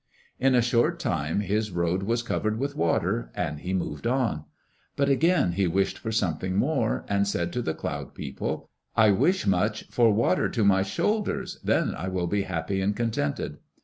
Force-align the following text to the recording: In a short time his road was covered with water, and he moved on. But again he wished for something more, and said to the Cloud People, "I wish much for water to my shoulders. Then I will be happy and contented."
In 0.39 0.55
a 0.55 0.63
short 0.63 0.99
time 0.99 1.41
his 1.41 1.69
road 1.69 2.01
was 2.01 2.23
covered 2.23 2.57
with 2.57 2.75
water, 2.75 3.29
and 3.35 3.59
he 3.59 3.71
moved 3.71 4.07
on. 4.07 4.45
But 4.95 5.09
again 5.09 5.51
he 5.51 5.67
wished 5.67 5.99
for 5.99 6.11
something 6.11 6.55
more, 6.55 7.05
and 7.07 7.27
said 7.27 7.53
to 7.53 7.61
the 7.61 7.75
Cloud 7.75 8.15
People, 8.15 8.67
"I 8.95 9.11
wish 9.11 9.45
much 9.45 9.83
for 9.91 10.11
water 10.11 10.49
to 10.49 10.65
my 10.65 10.81
shoulders. 10.81 11.59
Then 11.63 11.93
I 11.93 12.07
will 12.07 12.25
be 12.25 12.41
happy 12.41 12.81
and 12.81 12.95
contented." 12.95 13.59